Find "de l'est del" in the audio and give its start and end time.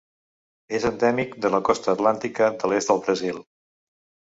2.65-3.05